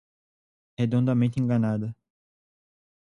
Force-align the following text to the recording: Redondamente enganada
Redondamente 0.79 1.39
enganada 1.39 1.95